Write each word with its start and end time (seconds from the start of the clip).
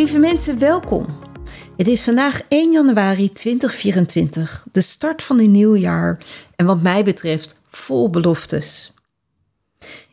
Lieve 0.00 0.18
mensen, 0.18 0.58
welkom. 0.58 1.06
Het 1.76 1.88
is 1.88 2.02
vandaag 2.02 2.42
1 2.48 2.72
januari 2.72 3.32
2024, 3.32 4.66
de 4.72 4.80
start 4.80 5.22
van 5.22 5.38
een 5.38 5.50
nieuw 5.50 5.76
jaar 5.76 6.18
en 6.56 6.66
wat 6.66 6.82
mij 6.82 7.04
betreft 7.04 7.60
vol 7.66 8.10
beloftes. 8.10 8.92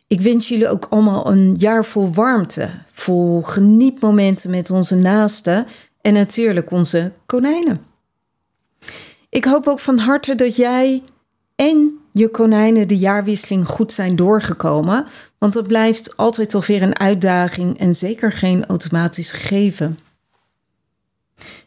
Ik 0.06 0.20
wens 0.20 0.48
jullie 0.48 0.68
ook 0.68 0.86
allemaal 0.90 1.30
een 1.30 1.54
jaar 1.54 1.84
vol 1.84 2.12
warmte, 2.12 2.68
vol 2.92 3.42
genietmomenten 3.42 4.50
met 4.50 4.70
onze 4.70 4.94
naasten 4.94 5.66
en 6.00 6.12
natuurlijk 6.12 6.70
onze 6.70 7.12
konijnen. 7.26 7.80
Ik 9.28 9.44
hoop 9.44 9.66
ook 9.66 9.80
van 9.80 9.98
harte 9.98 10.34
dat 10.34 10.56
jij 10.56 11.02
en 11.56 11.98
je 12.18 12.28
konijnen 12.28 12.88
de 12.88 12.98
jaarwisseling 12.98 13.66
goed 13.68 13.92
zijn 13.92 14.16
doorgekomen, 14.16 15.06
want 15.38 15.54
het 15.54 15.66
blijft 15.66 16.16
altijd 16.16 16.50
toch 16.50 16.66
weer 16.66 16.82
een 16.82 16.98
uitdaging 16.98 17.78
en 17.78 17.94
zeker 17.94 18.32
geen 18.32 18.66
automatisch 18.66 19.32
gegeven. 19.32 19.98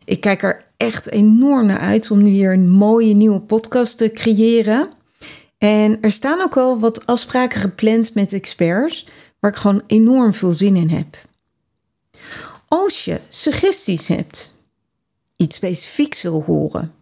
Ik 0.06 0.22
kijk 0.22 0.44
er 0.44 0.66
echt 0.78 1.10
enorm 1.10 1.66
naar 1.66 1.80
uit 1.80 2.12
om 2.12 2.24
weer 2.24 2.54
een 2.54 2.70
mooie 2.70 3.16
nieuwe 3.16 3.40
podcast 3.40 3.98
te 3.98 4.12
creëren. 4.12 4.90
En 5.58 5.98
er 6.02 6.12
staan 6.12 6.42
ook 6.42 6.58
al 6.58 6.80
wat 6.80 7.06
afspraken 7.06 7.60
gepland 7.60 8.14
met 8.14 8.34
experts, 8.34 9.08
waar 9.40 9.52
ik 9.52 9.58
gewoon 9.58 9.84
enorm 9.88 10.34
veel 10.34 10.52
zin 10.54 10.76
in 10.76 10.90
heb. 10.90 11.18
Als 12.68 13.06
je 13.06 13.20
suggesties 13.30 14.08
hebt, 14.08 14.54
iets 15.38 15.56
specifieks 15.56 16.22
wil 16.22 16.44
horen, 16.44 16.94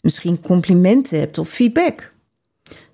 misschien 0.00 0.40
complimenten 0.40 1.18
hebt 1.18 1.38
of 1.38 1.48
feedback, 1.48 2.12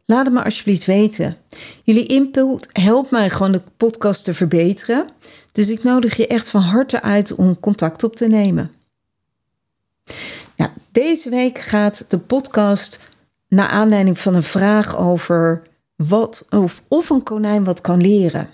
laat 0.07 0.25
het 0.25 0.35
me 0.35 0.45
alsjeblieft 0.45 0.85
weten. 0.85 1.37
Jullie 1.83 2.07
input 2.07 2.69
helpt 2.73 3.11
mij 3.11 3.31
gewoon 3.31 3.53
de 3.53 3.63
podcast 3.77 4.25
te 4.25 4.35
verbeteren, 4.35 5.07
dus 5.53 5.69
ik 5.69 5.83
nodig 5.83 6.17
je 6.17 6.27
echt 6.27 6.51
van 6.51 6.63
harte 6.63 7.03
uit 7.03 7.35
om 7.35 7.61
contact 7.61 8.05
op 8.05 8.17
te 8.17 8.27
nemen. 8.27 8.71
Nou, 10.57 10.71
deze 10.93 11.31
week 11.31 11.59
gaat 11.59 12.05
de 12.09 12.19
podcast 12.19 13.01
naar 13.49 13.69
aanleiding 13.69 14.19
van 14.19 14.35
een 14.35 14.43
vraag 14.43 14.99
over 14.99 15.63
wat 15.97 16.47
of, 16.51 16.83
of 16.89 17.11
een 17.11 17.23
konijn 17.23 17.65
wat 17.65 17.81
kan 17.81 18.01
leren. 18.01 18.49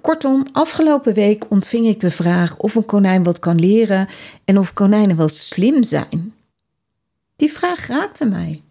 Kortom, 0.00 0.46
afgelopen 0.52 1.14
week 1.14 1.44
ontving 1.48 1.86
ik 1.86 2.00
de 2.00 2.10
vraag 2.10 2.56
of 2.56 2.74
een 2.74 2.84
konijn 2.84 3.22
wat 3.22 3.38
kan 3.38 3.58
leren 3.58 4.08
en 4.44 4.58
of 4.58 4.72
konijnen 4.72 5.16
wel 5.16 5.28
slim 5.28 5.82
zijn. 5.82 6.34
Die 7.36 7.52
vraag 7.52 7.86
raakte 7.86 8.24
mij. 8.24 8.62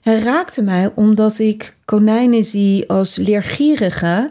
Hij 0.00 0.18
raakte 0.18 0.62
mij 0.62 0.92
omdat 0.94 1.38
ik 1.38 1.76
konijnen 1.84 2.44
zie 2.44 2.88
als 2.88 3.16
leergierige 3.16 4.30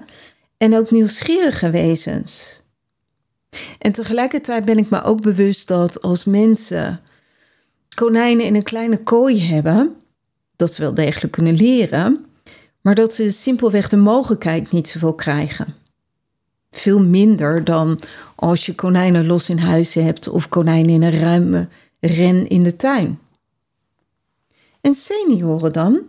en 0.57 0.75
ook 0.75 0.91
nieuwsgierige 0.91 1.69
wezens. 1.69 2.61
En 3.77 3.91
tegelijkertijd 3.91 4.65
ben 4.65 4.77
ik 4.77 4.89
me 4.89 5.03
ook 5.03 5.21
bewust 5.21 5.67
dat 5.67 6.01
als 6.01 6.25
mensen 6.25 7.01
konijnen 7.95 8.45
in 8.45 8.55
een 8.55 8.63
kleine 8.63 8.97
kooi 8.97 9.41
hebben, 9.41 9.95
dat 10.55 10.73
ze 10.73 10.81
wel 10.81 10.93
degelijk 10.93 11.33
kunnen 11.33 11.55
leren, 11.55 12.25
maar 12.81 12.95
dat 12.95 13.13
ze 13.13 13.31
simpelweg 13.31 13.89
de 13.89 13.97
mogelijkheid 13.97 14.71
niet 14.71 14.87
zoveel 14.87 15.13
krijgen. 15.13 15.75
Veel 16.71 17.03
minder 17.03 17.63
dan 17.63 17.99
als 18.35 18.65
je 18.65 18.75
konijnen 18.75 19.25
los 19.25 19.49
in 19.49 19.57
huis 19.57 19.93
hebt 19.93 20.27
of 20.27 20.49
konijnen 20.49 20.93
in 20.93 21.03
een 21.03 21.19
ruime 21.19 21.67
ren 21.99 22.47
in 22.47 22.63
de 22.63 22.75
tuin. 22.75 23.19
En 24.83 24.93
senioren 24.93 25.73
dan? 25.73 26.01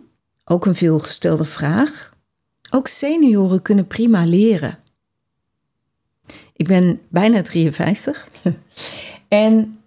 Ook 0.45 0.65
een 0.65 0.75
veelgestelde 0.75 1.45
vraag. 1.45 2.13
Ook 2.69 2.87
senioren 2.87 3.61
kunnen 3.61 3.87
prima 3.87 4.25
leren. 4.25 4.79
Ik 6.53 6.67
ben 6.67 7.01
bijna 7.09 7.41
53 7.41 8.27
en 9.27 9.79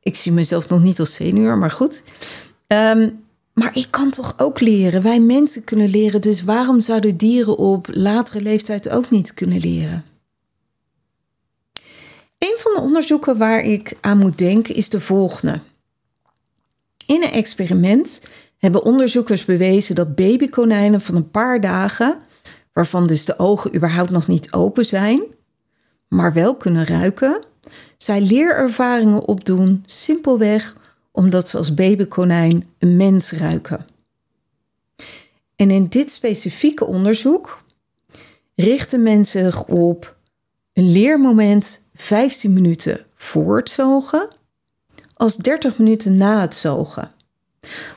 ik 0.00 0.16
zie 0.16 0.32
mezelf 0.32 0.68
nog 0.68 0.82
niet 0.82 0.98
als 1.00 1.14
senior, 1.14 1.58
maar 1.58 1.70
goed. 1.70 2.04
Ehm, 2.66 3.10
maar 3.52 3.76
ik 3.76 3.86
kan 3.90 4.10
toch 4.10 4.34
ook 4.38 4.60
leren. 4.60 5.02
Wij 5.02 5.20
mensen 5.20 5.64
kunnen 5.64 5.90
leren, 5.90 6.20
dus 6.20 6.42
waarom 6.42 6.80
zouden 6.80 7.16
dieren 7.16 7.58
op 7.58 7.86
latere 7.90 8.40
leeftijd 8.40 8.88
ook 8.88 9.10
niet 9.10 9.34
kunnen 9.34 9.58
leren? 9.58 10.04
Een 12.38 12.56
van 12.58 12.74
de 12.74 12.80
onderzoeken 12.80 13.38
waar 13.38 13.60
ik 13.60 13.96
aan 14.00 14.18
moet 14.18 14.38
denken 14.38 14.74
is 14.74 14.88
de 14.88 15.00
volgende. 15.00 15.60
In 17.06 17.22
een 17.22 17.30
experiment 17.30 18.22
hebben 18.58 18.84
onderzoekers 18.84 19.44
bewezen 19.44 19.94
dat 19.94 20.14
babykonijnen 20.14 21.00
van 21.00 21.16
een 21.16 21.30
paar 21.30 21.60
dagen, 21.60 22.18
waarvan 22.72 23.06
dus 23.06 23.24
de 23.24 23.38
ogen 23.38 23.74
überhaupt 23.74 24.10
nog 24.10 24.26
niet 24.26 24.52
open 24.52 24.84
zijn, 24.84 25.22
maar 26.08 26.32
wel 26.32 26.56
kunnen 26.56 26.86
ruiken, 26.86 27.38
zij 27.96 28.20
leerervaringen 28.20 29.28
opdoen 29.28 29.82
simpelweg 29.86 30.76
omdat 31.12 31.48
ze 31.48 31.56
als 31.56 31.74
babykonijn 31.74 32.68
een 32.78 32.96
mens 32.96 33.32
ruiken. 33.32 33.86
En 35.56 35.70
in 35.70 35.86
dit 35.88 36.10
specifieke 36.10 36.84
onderzoek 36.84 37.62
richten 38.54 39.02
mensen 39.02 39.42
zich 39.52 39.64
op 39.64 40.16
een 40.72 40.92
leermoment 40.92 41.88
15 41.94 42.52
minuten 42.52 43.06
voor 43.14 43.56
het 43.56 43.68
zogen 43.68 44.28
als 45.14 45.36
30 45.36 45.78
minuten 45.78 46.16
na 46.16 46.40
het 46.40 46.54
zogen. 46.54 47.10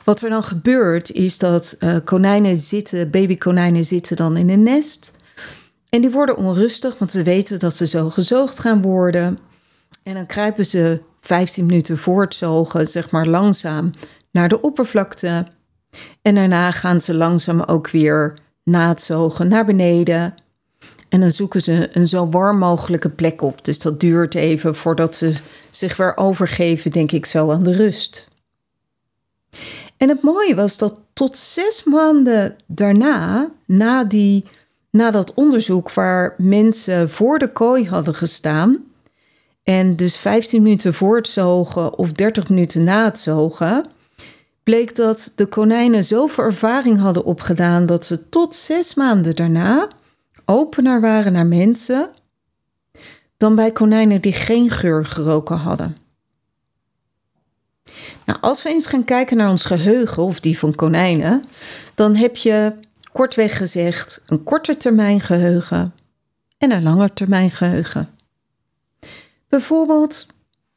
Wat 0.03 0.21
er 0.21 0.29
dan 0.29 0.43
gebeurt 0.43 1.11
is 1.11 1.37
dat 1.37 1.75
uh, 1.79 1.97
konijnen 2.03 2.59
zitten, 2.59 3.09
babykonijnen 3.09 3.85
zitten 3.85 4.15
dan 4.15 4.37
in 4.37 4.49
een 4.49 4.63
nest. 4.63 5.15
En 5.89 6.01
die 6.01 6.11
worden 6.11 6.37
onrustig, 6.37 6.97
want 6.97 7.11
ze 7.11 7.23
weten 7.23 7.59
dat 7.59 7.75
ze 7.75 7.87
zo 7.87 8.09
gezoogd 8.09 8.59
gaan 8.59 8.81
worden. 8.81 9.37
En 10.03 10.13
dan 10.13 10.25
kruipen 10.25 10.65
ze 10.65 11.01
15 11.19 11.65
minuten 11.65 11.97
voor 11.97 12.21
het 12.21 12.33
zogen, 12.33 12.87
zeg 12.87 13.11
maar 13.11 13.27
langzaam, 13.27 13.91
naar 14.31 14.49
de 14.49 14.61
oppervlakte. 14.61 15.45
En 16.21 16.35
daarna 16.35 16.71
gaan 16.71 17.01
ze 17.01 17.13
langzaam 17.13 17.61
ook 17.61 17.89
weer 17.89 18.33
na 18.63 18.87
het 18.87 19.01
zogen 19.01 19.47
naar 19.47 19.65
beneden. 19.65 20.33
En 21.09 21.19
dan 21.19 21.31
zoeken 21.31 21.61
ze 21.61 21.89
een 21.91 22.07
zo 22.07 22.29
warm 22.29 22.57
mogelijke 22.57 23.09
plek 23.09 23.41
op. 23.41 23.65
Dus 23.65 23.79
dat 23.79 23.99
duurt 23.99 24.35
even 24.35 24.75
voordat 24.75 25.15
ze 25.15 25.37
zich 25.69 25.97
weer 25.97 26.17
overgeven, 26.17 26.91
denk 26.91 27.11
ik 27.11 27.25
zo, 27.25 27.51
aan 27.51 27.63
de 27.63 27.75
rust. 27.75 28.27
En 29.97 30.09
het 30.09 30.21
mooie 30.21 30.55
was 30.55 30.77
dat 30.77 30.99
tot 31.13 31.37
zes 31.37 31.83
maanden 31.83 32.55
daarna, 32.65 33.49
na, 33.65 34.03
die, 34.03 34.45
na 34.89 35.11
dat 35.11 35.33
onderzoek 35.33 35.91
waar 35.91 36.33
mensen 36.37 37.09
voor 37.09 37.39
de 37.39 37.51
kooi 37.51 37.87
hadden 37.87 38.13
gestaan, 38.13 38.85
en 39.63 39.95
dus 39.95 40.17
15 40.17 40.61
minuten 40.61 40.93
voor 40.93 41.15
het 41.15 41.27
zogen 41.27 41.97
of 41.97 42.11
30 42.11 42.49
minuten 42.49 42.83
na 42.83 43.05
het 43.05 43.19
zogen, 43.19 43.85
bleek 44.63 44.95
dat 44.95 45.31
de 45.35 45.45
konijnen 45.45 46.03
zoveel 46.03 46.43
ervaring 46.43 46.99
hadden 46.99 47.23
opgedaan 47.23 47.85
dat 47.85 48.05
ze 48.05 48.29
tot 48.29 48.55
zes 48.55 48.93
maanden 48.93 49.35
daarna 49.35 49.87
opener 50.49 51.01
waren 51.01 51.33
naar 51.33 51.45
mensen 51.45 52.09
dan 53.37 53.55
bij 53.55 53.71
konijnen 53.71 54.21
die 54.21 54.33
geen 54.33 54.69
geur 54.69 55.05
geroken 55.05 55.57
hadden. 55.57 55.97
Nou, 58.25 58.39
als 58.41 58.63
we 58.63 58.69
eens 58.69 58.85
gaan 58.85 59.05
kijken 59.05 59.37
naar 59.37 59.49
ons 59.49 59.65
geheugen 59.65 60.23
of 60.23 60.39
die 60.39 60.59
van 60.59 60.75
konijnen, 60.75 61.43
dan 61.95 62.15
heb 62.15 62.35
je 62.35 62.73
kortweg 63.11 63.57
gezegd 63.57 64.21
een 64.27 64.43
korte 64.43 64.77
termijn 64.77 65.21
geheugen 65.21 65.93
en 66.57 66.71
een 66.71 66.83
lange 66.83 67.13
termijn 67.13 67.51
geheugen. 67.51 68.09
Bijvoorbeeld, 69.49 70.25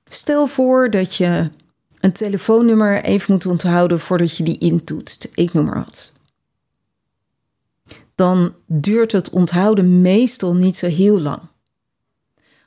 stel 0.08 0.46
voor 0.46 0.90
dat 0.90 1.14
je 1.14 1.50
een 2.00 2.12
telefoonnummer 2.12 3.02
even 3.02 3.32
moet 3.32 3.46
onthouden 3.46 4.00
voordat 4.00 4.36
je 4.36 4.42
die 4.44 4.58
intoetst. 4.58 5.28
Ik 5.34 5.52
noem 5.52 5.64
maar 5.64 5.84
wat. 5.84 6.12
Dan 8.20 8.54
duurt 8.66 9.12
het 9.12 9.30
onthouden 9.30 10.00
meestal 10.00 10.54
niet 10.54 10.76
zo 10.76 10.86
heel 10.86 11.20
lang. 11.20 11.42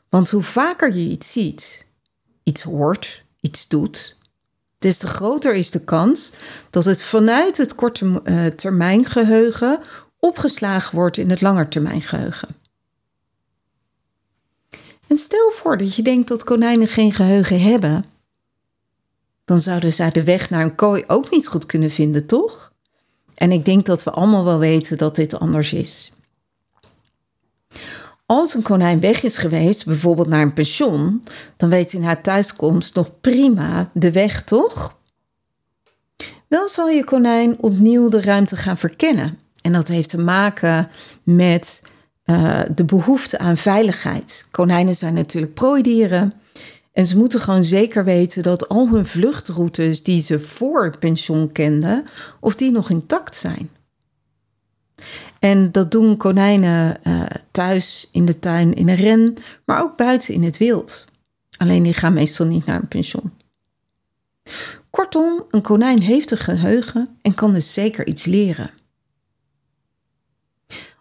Want 0.09 0.29
hoe 0.29 0.43
vaker 0.43 0.95
je 0.95 1.09
iets 1.09 1.31
ziet, 1.31 1.87
iets 2.43 2.63
hoort, 2.63 3.25
iets 3.39 3.67
doet, 3.67 4.17
des 4.77 4.97
te 4.97 5.07
groter 5.07 5.55
is 5.55 5.71
de 5.71 5.83
kans 5.83 6.31
dat 6.69 6.85
het 6.85 7.03
vanuit 7.03 7.57
het 7.57 7.75
korte 7.75 8.21
uh, 8.23 8.45
termijn 8.45 9.05
geheugen 9.05 9.81
opgeslagen 10.19 10.95
wordt 10.95 11.17
in 11.17 11.29
het 11.29 11.41
langetermijngeheugen. 11.41 12.55
En 15.07 15.17
stel 15.17 15.51
voor 15.51 15.77
dat 15.77 15.95
je 15.95 16.01
denkt 16.01 16.27
dat 16.27 16.43
konijnen 16.43 16.87
geen 16.87 17.11
geheugen 17.11 17.61
hebben. 17.61 18.05
Dan 19.45 19.59
zouden 19.59 19.93
zij 19.93 20.11
de 20.11 20.23
weg 20.23 20.49
naar 20.49 20.63
een 20.63 20.75
kooi 20.75 21.03
ook 21.07 21.31
niet 21.31 21.47
goed 21.47 21.65
kunnen 21.65 21.89
vinden, 21.91 22.27
toch? 22.27 22.72
En 23.35 23.51
ik 23.51 23.65
denk 23.65 23.85
dat 23.85 24.03
we 24.03 24.11
allemaal 24.11 24.43
wel 24.43 24.59
weten 24.59 24.97
dat 24.97 25.15
dit 25.15 25.39
anders 25.39 25.73
is. 25.73 26.13
Als 28.25 28.53
een 28.53 28.61
konijn 28.61 28.99
weg 28.99 29.23
is 29.23 29.37
geweest, 29.37 29.85
bijvoorbeeld 29.85 30.27
naar 30.27 30.41
een 30.41 30.53
pension, 30.53 31.23
dan 31.57 31.69
weet 31.69 31.91
hij 31.91 32.01
na 32.01 32.15
thuiskomst 32.15 32.95
nog 32.95 33.19
prima 33.21 33.89
de 33.93 34.11
weg, 34.11 34.41
toch? 34.43 34.97
Wel 36.47 36.69
zal 36.69 36.89
je 36.89 37.03
konijn 37.03 37.61
opnieuw 37.61 38.09
de 38.09 38.21
ruimte 38.21 38.55
gaan 38.55 38.77
verkennen. 38.77 39.39
En 39.61 39.73
dat 39.73 39.87
heeft 39.87 40.09
te 40.09 40.19
maken 40.19 40.89
met 41.23 41.81
uh, 42.25 42.59
de 42.75 42.83
behoefte 42.83 43.39
aan 43.39 43.57
veiligheid. 43.57 44.47
Konijnen 44.51 44.95
zijn 44.95 45.13
natuurlijk 45.13 45.53
prooidieren. 45.53 46.31
En 46.93 47.07
ze 47.07 47.17
moeten 47.17 47.39
gewoon 47.39 47.63
zeker 47.63 48.03
weten 48.03 48.43
dat 48.43 48.69
al 48.69 48.87
hun 48.87 49.05
vluchtroutes 49.05 50.03
die 50.03 50.21
ze 50.21 50.39
voor 50.39 50.83
het 50.83 50.99
pensioen 50.99 51.51
kenden, 51.51 52.05
of 52.39 52.55
die 52.55 52.71
nog 52.71 52.89
intact 52.89 53.35
zijn. 53.35 53.69
En 55.39 55.71
dat 55.71 55.91
doen 55.91 56.17
konijnen 56.17 56.99
uh, 57.03 57.23
thuis, 57.51 58.09
in 58.11 58.25
de 58.25 58.39
tuin, 58.39 58.73
in 58.73 58.89
een 58.89 58.95
ren, 58.95 59.35
maar 59.65 59.81
ook 59.81 59.97
buiten 59.97 60.33
in 60.33 60.43
het 60.43 60.57
wild. 60.57 61.05
Alleen 61.57 61.83
die 61.83 61.93
gaan 61.93 62.13
meestal 62.13 62.45
niet 62.45 62.65
naar 62.65 62.79
een 62.79 62.87
pensioen. 62.87 63.33
Kortom, 64.89 65.45
een 65.49 65.61
konijn 65.61 66.01
heeft 66.01 66.31
een 66.31 66.37
geheugen 66.37 67.17
en 67.21 67.33
kan 67.33 67.53
dus 67.53 67.73
zeker 67.73 68.07
iets 68.07 68.25
leren. 68.25 68.71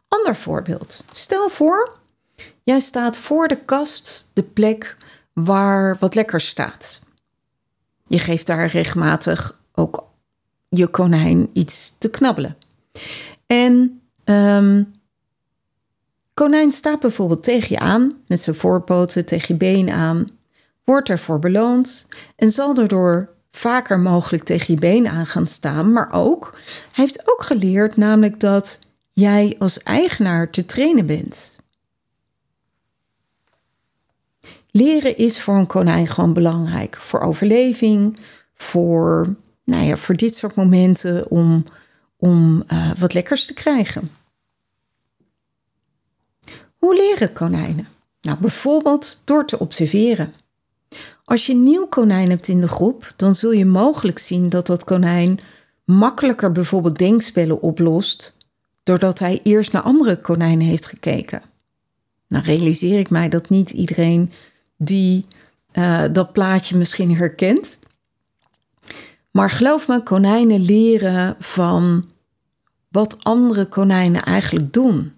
Ander 0.08 0.36
voorbeeld. 0.36 1.04
Stel 1.12 1.48
voor, 1.48 1.96
jij 2.62 2.80
staat 2.80 3.18
voor 3.18 3.48
de 3.48 3.58
kast, 3.64 4.24
de 4.32 4.42
plek 4.42 4.96
waar 5.32 5.96
wat 6.00 6.14
lekkers 6.14 6.48
staat. 6.48 7.06
Je 8.06 8.18
geeft 8.18 8.46
daar 8.46 8.66
regelmatig 8.66 9.60
ook 9.74 10.04
je 10.68 10.86
konijn 10.86 11.48
iets 11.52 11.94
te 11.98 12.10
knabbelen. 12.10 12.56
En 13.46 14.00
um, 14.24 14.94
konijn 16.34 16.72
staat 16.72 17.00
bijvoorbeeld 17.00 17.42
tegen 17.42 17.68
je 17.68 17.78
aan, 17.78 18.16
met 18.26 18.42
zijn 18.42 18.56
voorpoten 18.56 19.26
tegen 19.26 19.46
je 19.48 19.54
been 19.54 19.90
aan, 19.90 20.26
wordt 20.84 21.08
ervoor 21.08 21.38
beloond 21.38 22.06
en 22.36 22.50
zal 22.50 22.74
daardoor 22.74 23.28
vaker 23.50 23.98
mogelijk 24.00 24.44
tegen 24.44 24.74
je 24.74 24.80
been 24.80 25.08
aan 25.08 25.26
gaan 25.26 25.46
staan. 25.46 25.92
Maar 25.92 26.12
ook, 26.12 26.50
hij 26.92 27.04
heeft 27.04 27.30
ook 27.30 27.42
geleerd 27.42 27.96
namelijk 27.96 28.40
dat 28.40 28.78
jij 29.12 29.56
als 29.58 29.82
eigenaar 29.82 30.50
te 30.50 30.64
trainen 30.64 31.06
bent. 31.06 31.56
Leren 34.72 35.16
is 35.16 35.42
voor 35.42 35.54
een 35.54 35.66
konijn 35.66 36.06
gewoon 36.06 36.32
belangrijk. 36.32 36.96
Voor 36.96 37.20
overleving, 37.20 38.16
voor, 38.54 39.34
nou 39.64 39.84
ja, 39.84 39.96
voor 39.96 40.14
dit 40.14 40.36
soort 40.36 40.54
momenten 40.54 41.30
om, 41.30 41.64
om 42.16 42.62
uh, 42.72 42.94
wat 42.94 43.14
lekkers 43.14 43.46
te 43.46 43.54
krijgen. 43.54 44.10
Hoe 46.76 46.94
leren 46.94 47.32
konijnen? 47.32 47.88
Nou, 48.20 48.38
bijvoorbeeld 48.38 49.20
door 49.24 49.46
te 49.46 49.58
observeren. 49.58 50.32
Als 51.24 51.46
je 51.46 51.52
een 51.52 51.62
nieuw 51.62 51.86
konijn 51.86 52.30
hebt 52.30 52.48
in 52.48 52.60
de 52.60 52.68
groep, 52.68 53.12
dan 53.16 53.34
zul 53.34 53.52
je 53.52 53.64
mogelijk 53.64 54.18
zien 54.18 54.48
dat 54.48 54.66
dat 54.66 54.84
konijn 54.84 55.38
makkelijker 55.84 56.52
bijvoorbeeld 56.52 56.98
denkspellen 56.98 57.62
oplost, 57.62 58.34
doordat 58.82 59.18
hij 59.18 59.40
eerst 59.42 59.72
naar 59.72 59.82
andere 59.82 60.20
konijnen 60.20 60.66
heeft 60.66 60.86
gekeken. 60.86 61.42
Nou 62.28 62.44
realiseer 62.44 62.98
ik 62.98 63.10
mij 63.10 63.28
dat 63.28 63.48
niet 63.48 63.70
iedereen 63.70 64.32
die 64.84 65.26
uh, 65.72 66.04
dat 66.12 66.32
plaatje 66.32 66.76
misschien 66.76 67.16
herkent. 67.16 67.78
Maar 69.30 69.50
geloof 69.50 69.88
me, 69.88 70.02
konijnen 70.02 70.60
leren 70.60 71.36
van 71.38 72.08
wat 72.88 73.16
andere 73.24 73.66
konijnen 73.66 74.22
eigenlijk 74.22 74.72
doen. 74.72 75.12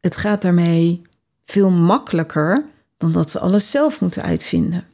Het 0.00 0.16
gaat 0.16 0.42
daarmee 0.42 1.02
veel 1.44 1.70
makkelijker 1.70 2.64
dan 2.96 3.12
dat 3.12 3.30
ze 3.30 3.38
alles 3.38 3.70
zelf 3.70 4.00
moeten 4.00 4.22
uitvinden. 4.22 4.86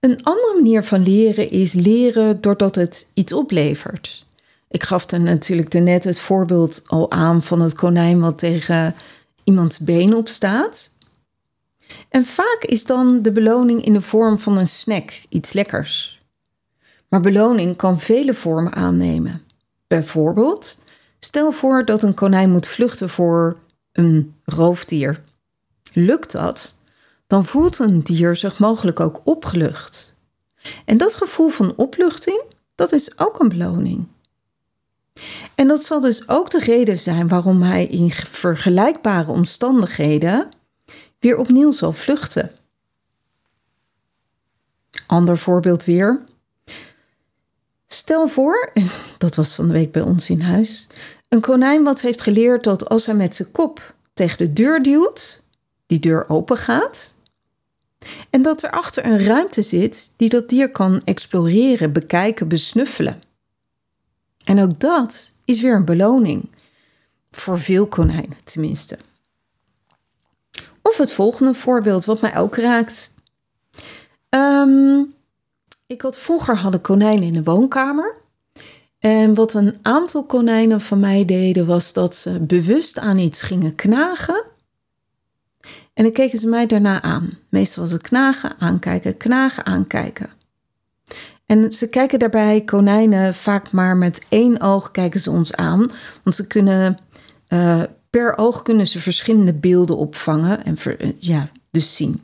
Een 0.00 0.22
andere 0.22 0.54
manier 0.54 0.84
van 0.84 1.02
leren 1.02 1.50
is 1.50 1.72
leren 1.72 2.40
doordat 2.40 2.74
het 2.74 3.10
iets 3.14 3.32
oplevert. 3.32 4.24
Ik 4.68 4.82
gaf 4.82 5.10
er 5.10 5.20
natuurlijk 5.20 5.72
net 5.72 6.04
het 6.04 6.20
voorbeeld 6.20 6.82
al 6.86 7.10
aan 7.10 7.42
van 7.42 7.60
het 7.60 7.74
konijn 7.74 8.20
wat 8.20 8.38
tegen 8.38 8.94
iemands 9.44 9.78
been 9.78 10.14
op 10.14 10.28
staat. 10.28 10.90
En 12.12 12.24
vaak 12.24 12.58
is 12.60 12.84
dan 12.84 13.22
de 13.22 13.32
beloning 13.32 13.84
in 13.84 13.92
de 13.92 14.00
vorm 14.00 14.38
van 14.38 14.58
een 14.58 14.66
snack, 14.66 15.22
iets 15.28 15.52
lekkers. 15.52 16.22
Maar 17.08 17.20
beloning 17.20 17.76
kan 17.76 18.00
vele 18.00 18.34
vormen 18.34 18.72
aannemen. 18.72 19.42
Bijvoorbeeld, 19.86 20.82
stel 21.18 21.52
voor 21.52 21.84
dat 21.84 22.02
een 22.02 22.14
konijn 22.14 22.50
moet 22.50 22.66
vluchten 22.66 23.08
voor 23.08 23.56
een 23.92 24.34
roofdier. 24.44 25.22
Lukt 25.92 26.32
dat, 26.32 26.78
dan 27.26 27.44
voelt 27.44 27.78
een 27.78 28.00
dier 28.00 28.36
zich 28.36 28.58
mogelijk 28.58 29.00
ook 29.00 29.20
opgelucht. 29.24 30.16
En 30.84 30.96
dat 30.96 31.14
gevoel 31.14 31.48
van 31.48 31.72
opluchting, 31.76 32.42
dat 32.74 32.92
is 32.92 33.18
ook 33.18 33.40
een 33.40 33.48
beloning. 33.48 34.06
En 35.54 35.68
dat 35.68 35.84
zal 35.84 36.00
dus 36.00 36.28
ook 36.28 36.50
de 36.50 36.58
reden 36.58 36.98
zijn 36.98 37.28
waarom 37.28 37.62
hij 37.62 37.86
in 37.86 38.10
vergelijkbare 38.10 39.30
omstandigheden 39.30 40.48
weer 41.22 41.36
opnieuw 41.36 41.72
zal 41.72 41.92
vluchten. 41.92 42.50
Ander 45.06 45.38
voorbeeld 45.38 45.84
weer. 45.84 46.24
Stel 47.86 48.28
voor, 48.28 48.72
dat 49.18 49.34
was 49.34 49.54
van 49.54 49.66
de 49.66 49.72
week 49.72 49.92
bij 49.92 50.02
ons 50.02 50.30
in 50.30 50.40
huis, 50.40 50.86
een 51.28 51.40
konijn 51.40 51.82
wat 51.82 52.00
heeft 52.00 52.20
geleerd 52.20 52.64
dat 52.64 52.88
als 52.88 53.06
hij 53.06 53.14
met 53.14 53.34
zijn 53.34 53.50
kop 53.50 53.94
tegen 54.14 54.38
de 54.38 54.52
deur 54.52 54.82
duwt, 54.82 55.44
die 55.86 55.98
deur 55.98 56.28
open 56.28 56.56
gaat. 56.56 57.14
En 58.30 58.42
dat 58.42 58.62
er 58.62 58.70
achter 58.70 59.04
een 59.04 59.24
ruimte 59.24 59.62
zit 59.62 60.14
die 60.16 60.28
dat 60.28 60.48
dier 60.48 60.70
kan 60.70 61.02
exploreren, 61.04 61.92
bekijken, 61.92 62.48
besnuffelen. 62.48 63.22
En 64.44 64.60
ook 64.60 64.80
dat 64.80 65.32
is 65.44 65.60
weer 65.60 65.74
een 65.74 65.84
beloning. 65.84 66.50
Voor 67.30 67.58
veel 67.58 67.86
konijnen 67.86 68.36
tenminste. 68.44 68.98
Of 70.82 70.98
het 70.98 71.12
volgende 71.12 71.54
voorbeeld, 71.54 72.04
wat 72.04 72.20
mij 72.20 72.36
ook 72.36 72.56
raakt. 72.56 73.14
Um, 74.30 75.14
ik 75.86 76.00
had 76.00 76.18
vroeger 76.18 76.56
hadden 76.56 76.80
konijnen 76.80 77.22
in 77.22 77.32
de 77.32 77.42
woonkamer. 77.42 78.14
En 78.98 79.34
wat 79.34 79.54
een 79.54 79.78
aantal 79.82 80.24
konijnen 80.24 80.80
van 80.80 81.00
mij 81.00 81.24
deden, 81.24 81.66
was 81.66 81.92
dat 81.92 82.14
ze 82.14 82.40
bewust 82.40 82.98
aan 82.98 83.18
iets 83.18 83.42
gingen 83.42 83.74
knagen. 83.74 84.44
En 85.94 86.04
dan 86.04 86.12
keken 86.12 86.38
ze 86.38 86.48
mij 86.48 86.66
daarna 86.66 87.02
aan. 87.02 87.30
Meestal 87.48 87.82
was 87.82 87.92
het 87.92 88.02
knagen, 88.02 88.54
aankijken, 88.58 89.16
knagen, 89.16 89.66
aankijken. 89.66 90.30
En 91.46 91.72
ze 91.72 91.88
kijken 91.88 92.18
daarbij 92.18 92.64
konijnen 92.64 93.34
vaak 93.34 93.70
maar 93.70 93.96
met 93.96 94.26
één 94.28 94.60
oog 94.60 94.90
kijken 94.90 95.20
ze 95.20 95.30
ons 95.30 95.54
aan. 95.54 95.90
Want 96.22 96.36
ze 96.36 96.46
kunnen 96.46 96.98
uh, 97.48 97.82
per 98.12 98.38
oog 98.38 98.62
kunnen 98.62 98.86
ze 98.86 99.00
verschillende 99.00 99.54
beelden 99.54 99.96
opvangen 99.96 100.64
en 100.64 100.76
eh, 100.76 101.12
ja, 101.18 101.48
dus 101.70 101.96
zien. 101.96 102.22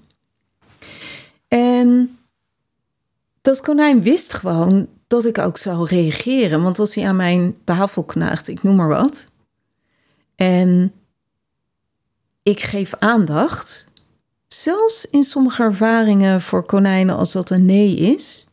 En 1.48 2.18
dat 3.40 3.60
konijn 3.60 4.02
wist 4.02 4.34
gewoon 4.34 4.88
dat 5.06 5.24
ik 5.24 5.38
ook 5.38 5.56
zou 5.56 5.86
reageren. 5.86 6.62
Want 6.62 6.78
als 6.78 6.94
hij 6.94 7.08
aan 7.08 7.16
mijn 7.16 7.56
tafel 7.64 8.04
knaagt, 8.04 8.48
ik 8.48 8.62
noem 8.62 8.76
maar 8.76 8.88
wat. 8.88 9.30
En 10.34 10.92
ik 12.42 12.60
geef 12.60 12.94
aandacht. 12.94 13.86
Zelfs 14.48 15.06
in 15.10 15.24
sommige 15.24 15.62
ervaringen 15.62 16.42
voor 16.42 16.64
konijnen, 16.64 17.16
als 17.16 17.32
dat 17.32 17.50
een 17.50 17.66
nee 17.66 17.96
is, 17.96 18.46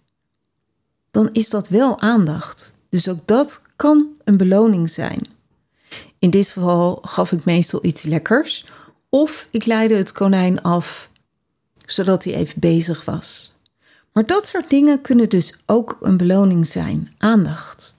dan 1.11 1.29
is 1.31 1.49
dat 1.49 1.67
wel 1.67 1.99
aandacht. 2.01 2.73
Dus 2.89 3.07
ook 3.09 3.27
dat 3.27 3.61
kan 3.75 4.17
een 4.23 4.37
beloning 4.37 4.89
zijn. 4.89 5.34
In 6.25 6.31
dit 6.31 6.49
geval 6.49 6.99
gaf 7.01 7.31
ik 7.31 7.45
meestal 7.45 7.85
iets 7.85 8.03
lekkers. 8.03 8.65
Of 9.09 9.47
ik 9.51 9.65
leidde 9.65 9.95
het 9.95 10.11
konijn 10.11 10.61
af, 10.61 11.09
zodat 11.85 12.23
hij 12.23 12.33
even 12.33 12.59
bezig 12.59 13.05
was. 13.05 13.53
Maar 14.13 14.25
dat 14.25 14.47
soort 14.47 14.69
dingen 14.69 15.01
kunnen 15.01 15.29
dus 15.29 15.55
ook 15.65 15.97
een 16.01 16.17
beloning 16.17 16.67
zijn, 16.67 17.13
aandacht. 17.17 17.95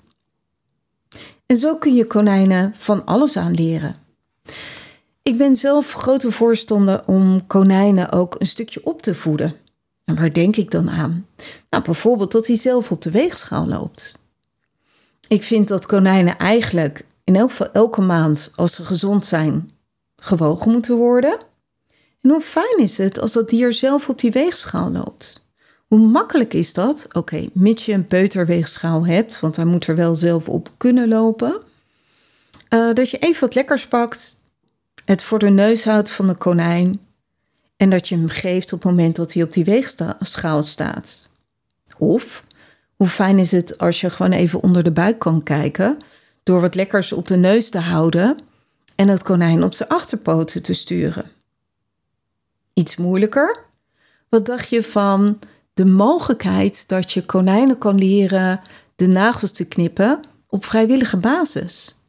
En 1.47 1.57
zo 1.57 1.77
kun 1.77 1.95
je 1.95 2.07
konijnen 2.07 2.75
van 2.77 3.05
alles 3.05 3.37
aan 3.37 3.55
leren. 3.55 3.97
Ik 5.23 5.37
ben 5.37 5.57
zelf 5.57 5.93
grote 5.93 6.31
voorstander 6.31 7.07
om 7.07 7.47
konijnen 7.47 8.13
ook 8.13 8.37
een 8.39 8.47
stukje 8.47 8.85
op 8.85 9.03
te 9.03 9.15
voeden. 9.15 9.57
En 10.05 10.17
waar 10.17 10.33
denk 10.33 10.57
ik 10.57 10.71
dan 10.71 10.91
aan? 10.91 11.27
Nou, 11.71 11.85
bijvoorbeeld 11.85 12.33
dat 12.33 12.47
hij 12.47 12.57
zelf 12.57 12.91
op 12.91 13.03
de 13.03 13.11
weegschaal 13.11 13.67
loopt. 13.67 14.19
Ik 15.29 15.43
vind 15.43 15.69
dat 15.69 15.87
konijnen 15.87 16.39
eigenlijk 16.39 17.05
in 17.27 17.37
elk 17.37 17.51
geval 17.51 17.73
elke 17.73 18.01
maand, 18.01 18.53
als 18.55 18.75
ze 18.75 18.85
gezond 18.85 19.27
zijn, 19.27 19.71
gewogen 20.17 20.73
moeten 20.73 20.97
worden. 20.97 21.39
En 22.23 22.31
hoe 22.31 22.41
fijn 22.41 22.79
is 22.79 22.99
het 22.99 23.21
als 23.21 23.33
dat 23.33 23.51
dier 23.51 23.73
zelf 23.73 24.09
op 24.09 24.21
die 24.21 24.31
weegschaal 24.31 24.91
loopt? 24.91 25.41
Hoe 25.87 25.99
makkelijk 25.99 26.55
is 26.55 26.73
dat? 26.73 27.07
Oké, 27.13 27.49
mits 27.53 27.87
je 27.87 27.93
een 27.93 28.07
peuterweegschaal 28.07 29.07
hebt, 29.07 29.41
want 29.41 29.57
hij 29.57 29.65
moet 29.65 29.87
er 29.87 29.97
wel 29.97 30.15
zelf 30.15 30.49
op 30.49 30.71
kunnen 30.77 31.09
lopen. 31.09 31.63
Uh, 32.71 32.95
dat 32.95 33.11
je 33.11 33.19
even 33.19 33.41
wat 33.41 33.55
lekkers 33.55 33.89
pakt, 33.89 34.41
het 35.05 35.23
voor 35.23 35.39
de 35.39 35.51
neus 35.51 35.85
houdt 35.85 36.11
van 36.11 36.27
de 36.27 36.35
konijn 36.35 37.01
en 37.77 37.91
dat 37.91 38.09
je 38.09 38.17
hem 38.17 38.29
geeft 38.29 38.73
op 38.73 38.83
het 38.83 38.91
moment 38.91 39.17
dat 39.17 39.33
hij 39.33 39.43
op 39.43 39.53
die 39.53 39.65
weegschaal 39.65 40.63
staat. 40.63 41.31
Of 41.99 42.45
hoe 42.97 43.09
fijn 43.09 43.39
is 43.39 43.51
het 43.51 43.79
als 43.79 44.01
je 44.01 44.11
gewoon 44.11 44.33
even 44.33 44.63
onder 44.63 44.85
de 44.85 44.93
buik 44.93 45.19
kan 45.19 45.43
kijken 45.43 45.99
door 46.47 46.61
wat 46.61 46.75
lekkers 46.75 47.13
op 47.13 47.29
de 47.29 47.37
neus 47.37 47.69
te 47.69 47.79
houden 47.79 48.37
en 48.95 49.09
het 49.09 49.23
konijn 49.23 49.63
op 49.65 49.75
zijn 49.75 49.89
achterpoten 49.89 50.63
te 50.63 50.75
sturen. 50.75 51.31
Iets 52.73 52.97
moeilijker? 52.97 53.65
Wat 54.29 54.47
dacht 54.47 54.69
je 54.69 54.83
van 54.83 55.39
de 55.75 55.85
mogelijkheid 55.85 56.89
dat 56.89 57.13
je 57.13 57.25
konijnen 57.25 57.79
kan 57.79 57.99
leren 57.99 58.61
de 58.97 59.07
nagels 59.07 59.51
te 59.51 59.65
knippen 59.65 60.21
op 60.49 60.65
vrijwillige 60.65 61.17
basis? 61.17 62.01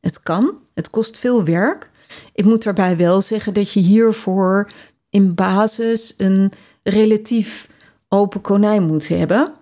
Het 0.00 0.22
kan, 0.22 0.58
het 0.74 0.90
kost 0.90 1.18
veel 1.18 1.44
werk. 1.44 1.90
Ik 2.34 2.44
moet 2.44 2.62
daarbij 2.62 2.96
wel 2.96 3.20
zeggen 3.20 3.54
dat 3.54 3.72
je 3.72 3.80
hiervoor 3.80 4.70
in 5.08 5.34
basis 5.34 6.14
een 6.16 6.52
relatief 6.82 7.68
open 8.08 8.40
konijn 8.40 8.82
moet 8.82 9.08
hebben. 9.08 9.54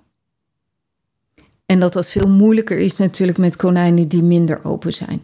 En 1.71 1.81
dat 1.81 1.93
dat 1.93 2.11
veel 2.11 2.29
moeilijker 2.29 2.79
is 2.79 2.97
natuurlijk 2.97 3.39
met 3.39 3.57
konijnen 3.57 4.09
die 4.09 4.23
minder 4.23 4.65
open 4.65 4.93
zijn. 4.93 5.23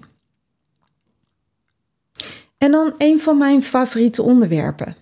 En 2.58 2.70
dan 2.70 2.94
een 2.98 3.20
van 3.20 3.38
mijn 3.38 3.62
favoriete 3.62 4.22
onderwerpen. 4.22 4.96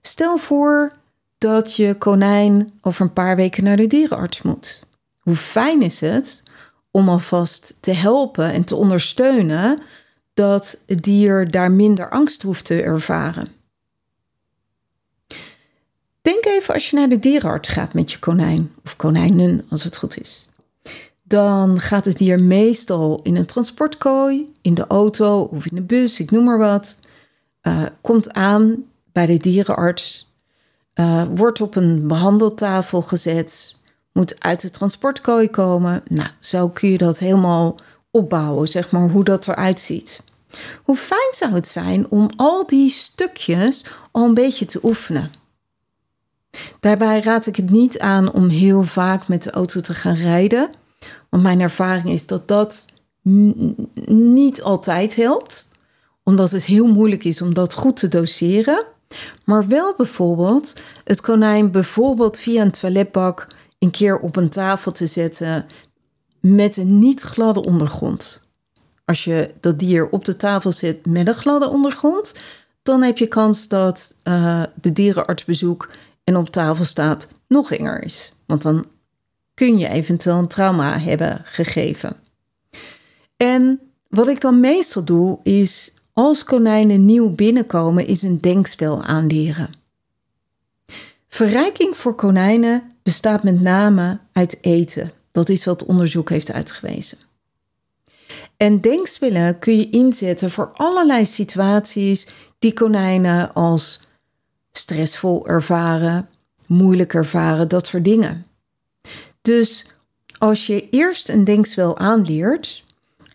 Stel 0.00 0.36
voor 0.36 0.92
dat 1.38 1.76
je 1.76 1.94
konijn 1.94 2.72
over 2.80 3.02
een 3.02 3.12
paar 3.12 3.36
weken 3.36 3.64
naar 3.64 3.76
de 3.76 3.86
dierenarts 3.86 4.42
moet. 4.42 4.82
Hoe 5.18 5.36
fijn 5.36 5.82
is 5.82 6.00
het 6.00 6.42
om 6.90 7.08
alvast 7.08 7.74
te 7.80 7.92
helpen 7.92 8.52
en 8.52 8.64
te 8.64 8.76
ondersteunen 8.76 9.82
dat 10.34 10.82
het 10.86 11.02
dier 11.02 11.50
daar 11.50 11.70
minder 11.70 12.10
angst 12.10 12.42
hoeft 12.42 12.64
te 12.64 12.82
ervaren. 12.82 13.48
Denk 16.26 16.44
even 16.44 16.74
als 16.74 16.90
je 16.90 16.96
naar 16.96 17.08
de 17.08 17.18
dierenarts 17.18 17.68
gaat 17.68 17.92
met 17.92 18.12
je 18.12 18.18
konijn, 18.18 18.72
of 18.84 18.96
konijnen 18.96 19.64
als 19.70 19.84
het 19.84 19.96
goed 19.96 20.20
is. 20.20 20.48
Dan 21.22 21.80
gaat 21.80 22.04
het 22.04 22.18
dier 22.18 22.42
meestal 22.42 23.20
in 23.22 23.36
een 23.36 23.46
transportkooi, 23.46 24.52
in 24.60 24.74
de 24.74 24.86
auto 24.86 25.40
of 25.40 25.66
in 25.66 25.76
de 25.76 25.82
bus, 25.82 26.20
ik 26.20 26.30
noem 26.30 26.44
maar 26.44 26.58
wat. 26.58 27.00
Uh, 27.62 27.82
komt 28.00 28.32
aan 28.32 28.84
bij 29.12 29.26
de 29.26 29.36
dierenarts, 29.36 30.32
uh, 30.94 31.22
wordt 31.34 31.60
op 31.60 31.76
een 31.76 32.08
behandeltafel 32.08 33.02
gezet, 33.02 33.76
moet 34.12 34.40
uit 34.40 34.60
de 34.60 34.70
transportkooi 34.70 35.50
komen. 35.50 36.02
Nou, 36.08 36.28
zo 36.40 36.68
kun 36.68 36.88
je 36.88 36.98
dat 36.98 37.18
helemaal 37.18 37.76
opbouwen, 38.10 38.68
zeg 38.68 38.90
maar, 38.90 39.08
hoe 39.08 39.24
dat 39.24 39.48
eruit 39.48 39.80
ziet. 39.80 40.22
Hoe 40.82 40.96
fijn 40.96 41.32
zou 41.34 41.52
het 41.52 41.68
zijn 41.68 42.10
om 42.10 42.30
al 42.36 42.66
die 42.66 42.90
stukjes 42.90 43.84
al 44.10 44.24
een 44.24 44.34
beetje 44.34 44.64
te 44.64 44.78
oefenen? 44.82 45.44
Daarbij 46.80 47.20
raad 47.20 47.46
ik 47.46 47.56
het 47.56 47.70
niet 47.70 47.98
aan 47.98 48.32
om 48.32 48.48
heel 48.48 48.82
vaak 48.82 49.28
met 49.28 49.42
de 49.42 49.50
auto 49.50 49.80
te 49.80 49.94
gaan 49.94 50.14
rijden. 50.14 50.70
Want 51.30 51.42
mijn 51.42 51.60
ervaring 51.60 52.10
is 52.10 52.26
dat 52.26 52.48
dat 52.48 52.86
niet 54.06 54.62
altijd 54.62 55.16
helpt. 55.16 55.74
Omdat 56.22 56.50
het 56.50 56.64
heel 56.64 56.86
moeilijk 56.86 57.24
is 57.24 57.42
om 57.42 57.54
dat 57.54 57.74
goed 57.74 57.96
te 57.96 58.08
doseren. 58.08 58.84
Maar 59.44 59.66
wel 59.68 59.94
bijvoorbeeld 59.96 60.74
het 61.04 61.20
konijn 61.20 61.70
bijvoorbeeld 61.70 62.38
via 62.38 62.62
een 62.62 62.70
toiletbak 62.70 63.46
een 63.78 63.90
keer 63.90 64.18
op 64.18 64.36
een 64.36 64.48
tafel 64.48 64.92
te 64.92 65.06
zetten 65.06 65.66
met 66.40 66.76
een 66.76 66.98
niet 66.98 67.20
gladde 67.20 67.64
ondergrond. 67.64 68.42
Als 69.04 69.24
je 69.24 69.50
dat 69.60 69.78
dier 69.78 70.08
op 70.08 70.24
de 70.24 70.36
tafel 70.36 70.72
zet 70.72 71.06
met 71.06 71.28
een 71.28 71.34
gladde 71.34 71.68
ondergrond, 71.68 72.34
dan 72.82 73.02
heb 73.02 73.18
je 73.18 73.26
kans 73.26 73.68
dat 73.68 74.14
uh, 74.24 74.62
de 74.80 74.92
dierenartsbezoek 74.92 75.90
en 76.26 76.36
op 76.36 76.50
tafel 76.50 76.84
staat 76.84 77.28
nog 77.48 77.72
enger 77.72 78.02
is. 78.02 78.32
Want 78.46 78.62
dan 78.62 78.86
kun 79.54 79.78
je 79.78 79.88
eventueel 79.88 80.36
een 80.36 80.48
trauma 80.48 80.98
hebben 80.98 81.40
gegeven. 81.44 82.16
En 83.36 83.80
wat 84.08 84.28
ik 84.28 84.40
dan 84.40 84.60
meestal 84.60 85.04
doe, 85.04 85.38
is 85.42 85.96
als 86.12 86.44
konijnen 86.44 87.04
nieuw 87.04 87.30
binnenkomen, 87.30 88.06
is 88.06 88.22
een 88.22 88.40
denkspel 88.40 89.02
aanleren. 89.02 89.70
Verrijking 91.28 91.96
voor 91.96 92.14
konijnen 92.14 92.96
bestaat 93.02 93.42
met 93.42 93.60
name 93.60 94.18
uit 94.32 94.58
eten. 94.60 95.12
Dat 95.32 95.48
is 95.48 95.64
wat 95.64 95.84
onderzoek 95.84 96.30
heeft 96.30 96.52
uitgewezen. 96.52 97.18
En 98.56 98.80
denkspellen 98.80 99.58
kun 99.58 99.76
je 99.76 99.90
inzetten 99.90 100.50
voor 100.50 100.70
allerlei 100.72 101.26
situaties 101.26 102.28
die 102.58 102.72
konijnen 102.72 103.54
als 103.54 104.00
stressvol 104.76 105.46
ervaren, 105.46 106.28
moeilijk 106.66 107.14
ervaren, 107.14 107.68
dat 107.68 107.86
soort 107.86 108.04
dingen. 108.04 108.44
Dus 109.42 109.86
als 110.38 110.66
je 110.66 110.88
eerst 110.90 111.28
een 111.28 111.44
denkspel 111.44 111.98
aanleert 111.98 112.84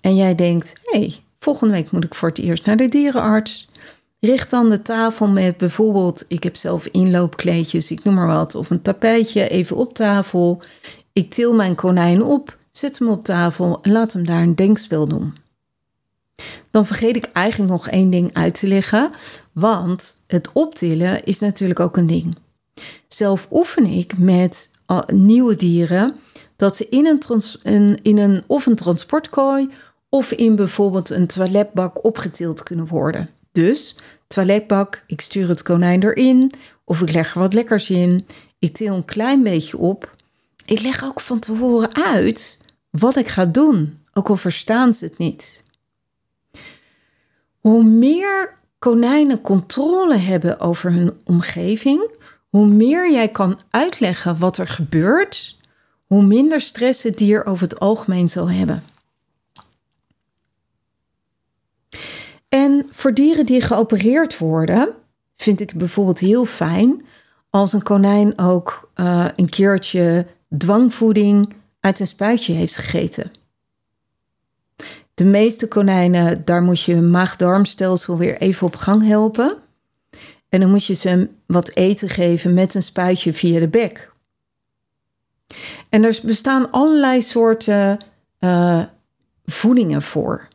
en 0.01 0.15
jij 0.15 0.35
denkt: 0.35 0.73
hé, 0.83 0.99
hey, 0.99 1.15
volgende 1.39 1.73
week 1.73 1.91
moet 1.91 2.03
ik 2.03 2.15
voor 2.15 2.29
het 2.29 2.37
eerst 2.37 2.65
naar 2.65 2.77
de 2.77 2.89
dierenarts. 2.89 3.69
Richt 4.19 4.49
dan 4.49 4.69
de 4.69 4.81
tafel 4.81 5.27
met 5.27 5.57
bijvoorbeeld, 5.57 6.25
ik 6.27 6.43
heb 6.43 6.55
zelf 6.55 6.85
inloopkleedjes, 6.85 7.91
ik 7.91 8.03
noem 8.03 8.13
maar 8.13 8.27
wat, 8.27 8.55
of 8.55 8.69
een 8.69 8.81
tapijtje 8.81 9.49
even 9.49 9.75
op 9.75 9.93
tafel. 9.93 10.61
Ik 11.13 11.31
til 11.31 11.53
mijn 11.53 11.75
konijn 11.75 12.23
op, 12.23 12.57
zet 12.71 12.99
hem 12.99 13.09
op 13.09 13.23
tafel 13.23 13.79
en 13.81 13.91
laat 13.91 14.13
hem 14.13 14.25
daar 14.25 14.41
een 14.41 14.55
denkspel 14.55 15.07
doen. 15.07 15.33
Dan 16.71 16.85
vergeet 16.85 17.15
ik 17.15 17.29
eigenlijk 17.33 17.71
nog 17.71 17.87
één 17.87 18.09
ding 18.09 18.33
uit 18.33 18.59
te 18.59 18.67
leggen, 18.67 19.11
want 19.51 20.23
het 20.27 20.49
optillen 20.53 21.23
is 21.23 21.39
natuurlijk 21.39 21.79
ook 21.79 21.97
een 21.97 22.07
ding. 22.07 22.35
Zelf 23.07 23.47
oefen 23.51 23.85
ik 23.85 24.17
met 24.17 24.71
uh, 24.87 24.99
nieuwe 25.07 25.55
dieren 25.55 26.15
dat 26.55 26.75
ze 26.75 26.87
in 26.89 27.19
een, 27.63 27.99
in 28.01 28.17
een 28.17 28.43
of 28.47 28.65
een 28.65 28.75
transportkooi 28.75 29.69
of 30.09 30.31
in 30.31 30.55
bijvoorbeeld 30.55 31.09
een 31.09 31.27
toiletbak 31.27 32.03
opgetild 32.03 32.63
kunnen 32.63 32.87
worden. 32.87 33.29
Dus 33.51 33.95
toiletbak, 34.27 35.03
ik 35.07 35.21
stuur 35.21 35.49
het 35.49 35.61
konijn 35.61 36.03
erin 36.03 36.51
of 36.85 37.01
ik 37.01 37.13
leg 37.13 37.33
er 37.33 37.39
wat 37.39 37.53
lekkers 37.53 37.89
in. 37.89 38.25
Ik 38.59 38.73
til 38.73 38.95
een 38.95 39.05
klein 39.05 39.43
beetje 39.43 39.77
op. 39.77 40.15
Ik 40.65 40.81
leg 40.81 41.03
ook 41.03 41.19
van 41.19 41.39
tevoren 41.39 41.95
uit 41.95 42.59
wat 42.89 43.15
ik 43.15 43.27
ga 43.27 43.45
doen, 43.45 43.97
ook 44.13 44.29
al 44.29 44.37
verstaan 44.37 44.93
ze 44.93 45.05
het 45.05 45.17
niet. 45.17 45.63
Hoe 47.59 47.83
meer 47.83 48.53
konijnen 48.81 49.41
controle 49.41 50.17
hebben 50.17 50.59
over 50.59 50.91
hun 50.91 51.19
omgeving, 51.23 52.11
hoe 52.49 52.67
meer 52.67 53.11
jij 53.11 53.27
kan 53.27 53.59
uitleggen 53.69 54.39
wat 54.39 54.57
er 54.57 54.67
gebeurt, 54.67 55.57
hoe 56.05 56.23
minder 56.23 56.61
stress 56.61 57.03
het 57.03 57.17
dier 57.17 57.45
over 57.45 57.63
het 57.67 57.79
algemeen 57.79 58.29
zal 58.29 58.49
hebben. 58.49 58.83
En 62.49 62.87
voor 62.91 63.13
dieren 63.13 63.45
die 63.45 63.61
geopereerd 63.61 64.37
worden, 64.37 64.93
vind 65.35 65.59
ik 65.61 65.73
bijvoorbeeld 65.73 66.19
heel 66.19 66.45
fijn 66.45 67.05
als 67.49 67.73
een 67.73 67.83
konijn 67.83 68.37
ook 68.37 68.91
uh, 68.95 69.27
een 69.35 69.49
keertje 69.49 70.27
dwangvoeding 70.57 71.53
uit 71.79 71.99
een 71.99 72.07
spuitje 72.07 72.53
heeft 72.53 72.75
gegeten. 72.75 73.31
De 75.21 75.27
meeste 75.27 75.67
konijnen, 75.67 76.45
daar 76.45 76.61
moet 76.61 76.81
je 76.81 76.93
hun 76.93 77.11
maag-darmstelsel 77.11 78.17
weer 78.17 78.37
even 78.37 78.67
op 78.67 78.75
gang 78.75 79.07
helpen. 79.07 79.57
En 80.49 80.59
dan 80.59 80.69
moet 80.69 80.85
je 80.85 80.93
ze 80.93 81.29
wat 81.47 81.75
eten 81.75 82.09
geven 82.09 82.53
met 82.53 82.75
een 82.75 82.83
spuitje 82.83 83.33
via 83.33 83.59
de 83.59 83.67
bek. 83.67 84.11
En 85.89 86.03
er 86.03 86.19
bestaan 86.23 86.71
allerlei 86.71 87.21
soorten 87.21 87.97
uh, 88.39 88.83
voedingen 89.45 90.01
voor. 90.01 90.47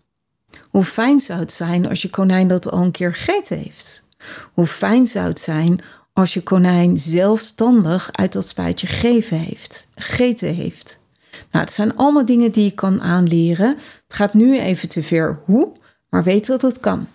Hoe 0.70 0.84
fijn 0.84 1.20
zou 1.20 1.38
het 1.38 1.52
zijn 1.52 1.88
als 1.88 2.02
je 2.02 2.10
konijn 2.10 2.48
dat 2.48 2.70
al 2.70 2.82
een 2.82 2.90
keer 2.90 3.14
gegeten 3.14 3.58
heeft? 3.58 4.08
Hoe 4.52 4.66
fijn 4.66 5.06
zou 5.06 5.28
het 5.28 5.40
zijn 5.40 5.80
als 6.12 6.34
je 6.34 6.42
konijn 6.42 6.98
zelfstandig 6.98 8.08
uit 8.12 8.32
dat 8.32 8.48
spuitje 8.48 8.86
gegeven 8.86 9.38
heeft, 9.38 9.88
gegeten 9.94 10.54
heeft? 10.54 11.04
Nou, 11.50 11.64
het 11.64 11.72
zijn 11.72 11.96
allemaal 11.96 12.24
dingen 12.24 12.52
die 12.52 12.64
je 12.64 12.70
kan 12.70 13.02
aanleren. 13.02 13.68
Het 14.04 14.14
gaat 14.14 14.34
nu 14.34 14.58
even 14.58 14.88
te 14.88 15.02
ver 15.02 15.40
hoe, 15.44 15.72
maar 16.08 16.22
weet 16.22 16.46
dat 16.46 16.62
het 16.62 16.80
kan. 16.80 17.06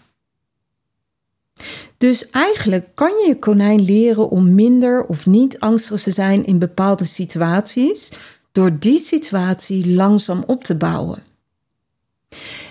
Dus 1.97 2.29
eigenlijk 2.29 2.87
kan 2.93 3.09
je 3.09 3.27
je 3.27 3.39
konijn 3.39 3.81
leren 3.81 4.29
om 4.29 4.55
minder 4.55 5.05
of 5.05 5.25
niet 5.25 5.59
angstig 5.59 6.01
te 6.01 6.11
zijn 6.11 6.45
in 6.45 6.59
bepaalde 6.59 7.05
situaties, 7.05 8.11
door 8.51 8.79
die 8.79 8.99
situatie 8.99 9.89
langzaam 9.89 10.43
op 10.47 10.63
te 10.63 10.75
bouwen. 10.75 11.23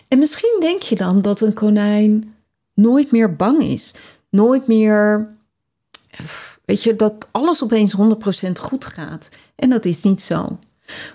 En 0.09 0.19
misschien 0.19 0.57
denk 0.61 0.83
je 0.83 0.95
dan 0.95 1.23
dat 1.23 1.41
een 1.41 1.55
konijn 1.55 2.35
nooit 2.75 3.11
meer 3.11 3.37
bang 3.37 3.63
is, 3.63 3.95
nooit 4.31 4.67
meer, 4.67 5.29
weet 6.65 6.83
je, 6.83 6.97
dat 6.97 7.29
alles 7.31 7.63
opeens 7.63 7.97
100% 8.49 8.53
goed 8.61 8.85
gaat. 8.85 9.31
En 9.57 9.71
dat 9.71 9.85
is 9.85 10.03
niet 10.03 10.21
zo. 10.21 10.59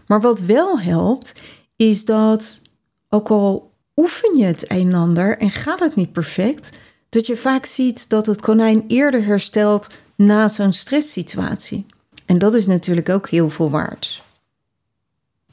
Maar 0.08 0.22
wat 0.22 0.39
wel 0.39 0.79
helpt, 0.79 1.34
is 1.75 2.05
dat 2.05 2.62
ook 3.10 3.29
al 3.29 3.72
oefen 3.96 4.38
je 4.38 4.46
het 4.46 4.72
een 4.72 4.88
en 4.88 4.94
ander 4.94 5.38
en 5.38 5.51
gaat 5.51 5.79
het 5.79 5.96
niet 5.96 6.12
perfect, 6.12 6.72
dat 7.10 7.27
je 7.27 7.38
vaak 7.38 7.65
ziet 7.65 8.10
dat 8.10 8.25
het 8.25 8.41
konijn 8.41 8.84
eerder 8.88 9.24
herstelt 9.24 9.89
na 10.15 10.48
zo'n 10.48 10.74
stresssituatie. 10.74 11.86
En 12.25 12.38
dat 12.38 12.53
is 12.53 12.67
natuurlijk 12.67 13.10
ook 13.10 13.29
heel 13.29 13.50
veel 13.50 13.70
waard. 13.70 14.24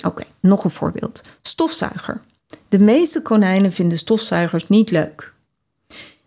Oké, 0.05 0.25
nog 0.41 0.65
een 0.65 0.71
voorbeeld. 0.71 1.23
Stofzuiger. 1.43 2.21
De 2.69 2.79
meeste 2.79 3.23
konijnen 3.23 3.73
vinden 3.73 3.99
stofzuigers 3.99 4.69
niet 4.69 4.91
leuk. 4.91 5.33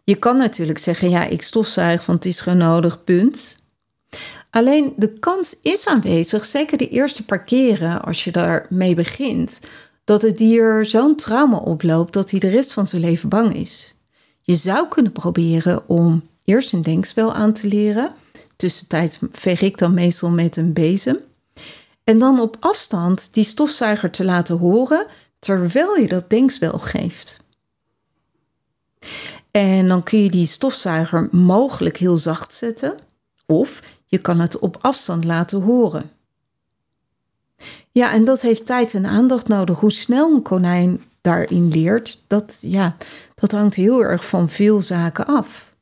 Je 0.03 0.15
kan 0.15 0.37
natuurlijk 0.37 0.77
zeggen, 0.77 1.09
ja, 1.09 1.25
ik 1.25 1.41
stofzuig, 1.41 2.05
want 2.05 2.23
het 2.23 2.33
is 2.33 2.39
gewoon 2.39 2.57
nodig, 2.57 3.03
punt. 3.03 3.63
Alleen 4.55 4.93
de 4.97 5.19
kans 5.19 5.55
is 5.61 5.87
aanwezig, 5.87 6.45
zeker 6.45 6.77
de 6.77 6.89
eerste 6.89 7.25
paar 7.25 7.43
keren 7.43 8.01
als 8.01 8.23
je 8.23 8.31
daarmee 8.31 8.95
begint, 8.95 9.61
dat 10.03 10.21
het 10.21 10.37
dier 10.37 10.85
zo'n 10.85 11.15
trauma 11.15 11.57
oploopt 11.57 12.13
dat 12.13 12.31
hij 12.31 12.39
de 12.39 12.49
rest 12.49 12.73
van 12.73 12.87
zijn 12.87 13.01
leven 13.01 13.29
bang 13.29 13.55
is. 13.55 13.95
Je 14.41 14.55
zou 14.55 14.87
kunnen 14.87 15.11
proberen 15.11 15.89
om 15.89 16.27
eerst 16.43 16.73
een 16.73 16.81
denkspel 16.81 17.33
aan 17.33 17.53
te 17.53 17.67
leren. 17.67 18.13
Tussentijds 18.55 19.17
veeg 19.31 19.61
ik 19.61 19.77
dan 19.77 19.93
meestal 19.93 20.29
met 20.29 20.57
een 20.57 20.73
bezem. 20.73 21.19
En 22.03 22.19
dan 22.19 22.39
op 22.39 22.57
afstand 22.59 23.33
die 23.33 23.43
stofzuiger 23.43 24.11
te 24.11 24.23
laten 24.23 24.57
horen 24.57 25.07
terwijl 25.39 25.97
je 25.97 26.07
dat 26.07 26.29
denkspel 26.29 26.79
geeft. 26.79 27.39
En 29.51 29.87
dan 29.87 30.03
kun 30.03 30.23
je 30.23 30.29
die 30.29 30.45
stofzuiger 30.45 31.27
mogelijk 31.31 31.97
heel 31.97 32.17
zacht 32.17 32.53
zetten, 32.53 32.95
of 33.45 33.81
je 34.15 34.21
kan 34.21 34.39
het 34.39 34.59
op 34.59 34.77
afstand 34.81 35.23
laten 35.23 35.61
horen. 35.61 36.11
Ja, 37.91 38.11
en 38.11 38.25
dat 38.25 38.41
heeft 38.41 38.65
tijd 38.65 38.93
en 38.93 39.05
aandacht 39.05 39.47
nodig. 39.47 39.79
Hoe 39.79 39.91
snel 39.91 40.33
een 40.33 40.41
konijn 40.41 41.03
daarin 41.21 41.67
leert, 41.67 42.23
dat, 42.27 42.57
ja, 42.61 42.95
dat 43.35 43.51
hangt 43.51 43.75
heel 43.75 44.03
erg 44.03 44.25
van 44.25 44.49
veel 44.49 44.81
zaken 44.81 45.25
af. 45.25 45.73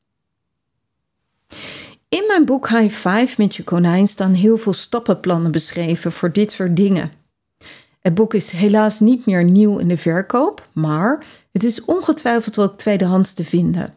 In 2.09 2.23
mijn 2.27 2.45
boek 2.45 2.69
High 2.69 2.95
Five 2.95 3.33
met 3.37 3.55
je 3.55 3.63
konijn 3.63 4.07
staan 4.07 4.33
heel 4.33 4.57
veel 4.57 4.73
stappenplannen 4.73 5.51
beschreven 5.51 6.11
voor 6.11 6.31
dit 6.31 6.51
soort 6.51 6.75
dingen. 6.75 7.11
Het 7.99 8.13
boek 8.13 8.33
is 8.33 8.51
helaas 8.51 8.99
niet 8.99 9.25
meer 9.25 9.43
nieuw 9.43 9.77
in 9.77 9.87
de 9.87 9.97
verkoop, 9.97 10.67
maar 10.71 11.25
het 11.51 11.63
is 11.63 11.85
ongetwijfeld 11.85 12.59
ook 12.59 12.77
tweedehands 12.77 13.33
te 13.33 13.43
vinden. 13.43 13.93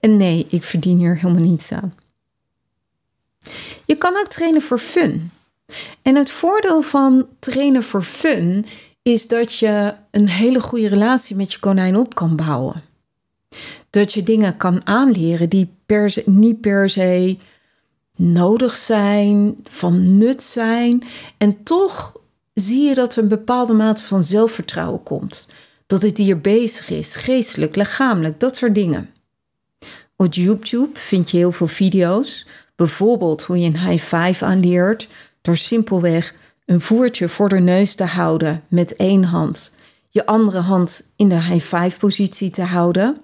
En 0.00 0.16
nee, 0.16 0.46
ik 0.50 0.62
verdien 0.62 0.98
hier 0.98 1.16
helemaal 1.16 1.42
niets 1.42 1.72
aan. 1.72 1.94
Je 3.84 3.96
kan 3.96 4.16
ook 4.16 4.28
trainen 4.28 4.62
voor 4.62 4.78
fun. 4.78 5.30
En 6.02 6.16
het 6.16 6.30
voordeel 6.30 6.82
van 6.82 7.26
trainen 7.38 7.82
voor 7.82 8.02
fun 8.02 8.64
is 9.02 9.28
dat 9.28 9.58
je 9.58 9.94
een 10.10 10.28
hele 10.28 10.60
goede 10.60 10.88
relatie 10.88 11.36
met 11.36 11.52
je 11.52 11.58
konijn 11.58 11.96
op 11.96 12.14
kan 12.14 12.36
bouwen. 12.36 12.82
Dat 13.90 14.12
je 14.12 14.22
dingen 14.22 14.56
kan 14.56 14.86
aanleren 14.86 15.48
die 15.48 15.74
per 15.86 16.10
se, 16.10 16.22
niet 16.26 16.60
per 16.60 16.88
se 16.88 17.36
nodig 18.16 18.76
zijn, 18.76 19.56
van 19.64 20.18
nut 20.18 20.42
zijn. 20.42 21.02
En 21.38 21.62
toch 21.62 22.16
zie 22.54 22.82
je 22.88 22.94
dat 22.94 23.16
er 23.16 23.22
een 23.22 23.28
bepaalde 23.28 23.72
mate 23.72 24.04
van 24.04 24.24
zelfvertrouwen 24.24 25.02
komt. 25.02 25.48
Dat 25.86 26.02
het 26.02 26.16
dier 26.16 26.40
bezig 26.40 26.90
is, 26.90 27.16
geestelijk, 27.16 27.76
lichamelijk, 27.76 28.40
dat 28.40 28.56
soort 28.56 28.74
dingen. 28.74 29.10
Op 30.16 30.34
YouTube 30.34 30.98
vind 30.98 31.30
je 31.30 31.36
heel 31.36 31.52
veel 31.52 31.66
video's. 31.66 32.46
Bijvoorbeeld 32.76 33.42
hoe 33.42 33.58
je 33.58 33.66
een 33.66 33.78
high 33.78 34.04
five 34.04 34.44
aanleert 34.44 35.08
door 35.42 35.56
simpelweg 35.56 36.34
een 36.64 36.80
voertje 36.80 37.28
voor 37.28 37.48
de 37.48 37.60
neus 37.60 37.94
te 37.94 38.04
houden 38.04 38.62
met 38.68 38.96
één 38.96 39.24
hand, 39.24 39.76
je 40.10 40.26
andere 40.26 40.58
hand 40.58 41.12
in 41.16 41.28
de 41.28 41.42
high 41.42 41.76
five 41.76 41.98
positie 41.98 42.50
te 42.50 42.62
houden. 42.62 43.16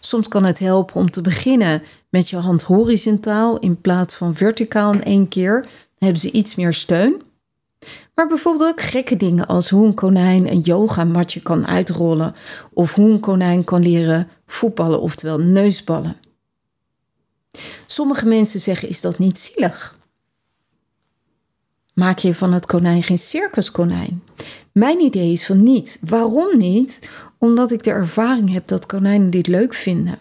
Soms 0.00 0.28
kan 0.28 0.44
het 0.44 0.58
helpen 0.58 0.94
om 0.94 1.10
te 1.10 1.20
beginnen 1.20 1.82
met 2.08 2.28
je 2.30 2.36
hand 2.36 2.62
horizontaal 2.62 3.58
in 3.58 3.80
plaats 3.80 4.14
van 4.14 4.34
verticaal 4.34 4.92
in 4.92 5.04
één 5.04 5.28
keer. 5.28 5.60
Dan 5.60 5.70
hebben 5.98 6.20
ze 6.20 6.30
iets 6.30 6.54
meer 6.54 6.72
steun. 6.72 7.22
Maar 8.14 8.26
bijvoorbeeld 8.26 8.70
ook 8.70 8.80
gekke 8.80 9.16
dingen 9.16 9.46
als 9.46 9.70
hoe 9.70 9.86
een 9.86 9.94
konijn 9.94 10.50
een 10.50 10.60
yogamatje 10.60 11.40
kan 11.40 11.66
uitrollen 11.66 12.34
of 12.72 12.94
hoe 12.94 13.10
een 13.10 13.20
konijn 13.20 13.64
kan 13.64 13.82
leren 13.82 14.28
voetballen, 14.46 15.00
oftewel 15.00 15.38
neusballen. 15.38 16.16
Sommige 17.86 18.26
mensen 18.26 18.60
zeggen: 18.60 18.88
is 18.88 19.00
dat 19.00 19.18
niet 19.18 19.38
zielig? 19.38 19.98
Maak 21.94 22.18
je 22.18 22.34
van 22.34 22.52
het 22.52 22.66
konijn 22.66 23.02
geen 23.02 23.18
circuskonijn? 23.18 24.22
Mijn 24.72 25.00
idee 25.00 25.32
is 25.32 25.46
van 25.46 25.62
niet. 25.62 25.98
Waarom 26.00 26.58
niet? 26.58 27.08
Omdat 27.38 27.72
ik 27.72 27.82
de 27.82 27.90
ervaring 27.90 28.52
heb 28.52 28.66
dat 28.66 28.86
konijnen 28.86 29.30
dit 29.30 29.46
leuk 29.46 29.74
vinden. 29.74 30.18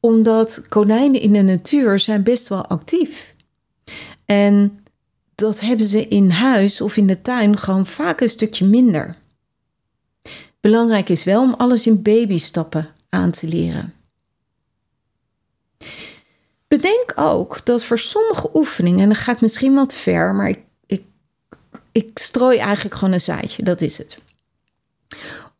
Omdat 0.00 0.68
konijnen 0.68 1.20
in 1.20 1.32
de 1.32 1.42
natuur 1.42 1.98
zijn 1.98 2.22
best 2.22 2.48
wel 2.48 2.66
actief. 2.66 3.34
En 4.24 4.78
dat 5.34 5.60
hebben 5.60 5.86
ze 5.86 6.08
in 6.08 6.30
huis 6.30 6.80
of 6.80 6.96
in 6.96 7.06
de 7.06 7.22
tuin 7.22 7.58
gewoon 7.58 7.86
vaak 7.86 8.20
een 8.20 8.30
stukje 8.30 8.66
minder. 8.66 9.16
Belangrijk 10.60 11.08
is 11.08 11.24
wel 11.24 11.42
om 11.42 11.54
alles 11.54 11.86
in 11.86 12.02
babystappen 12.02 12.88
aan 13.08 13.30
te 13.30 13.48
leren. 13.48 13.94
Bedenk 16.76 17.12
ook 17.14 17.64
dat 17.64 17.84
voor 17.84 17.98
sommige 17.98 18.50
oefeningen, 18.54 19.00
en 19.00 19.06
dan 19.06 19.16
ga 19.16 19.32
ik 19.32 19.40
misschien 19.40 19.74
wat 19.74 19.94
ver, 19.94 20.34
maar 20.34 20.48
ik, 20.48 20.60
ik, 20.86 21.04
ik 21.92 22.10
strooi 22.18 22.58
eigenlijk 22.58 22.94
gewoon 22.94 23.14
een 23.14 23.20
zaadje, 23.20 23.62
dat 23.62 23.80
is 23.80 23.98
het. 23.98 24.18